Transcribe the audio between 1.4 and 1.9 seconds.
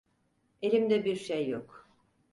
yok.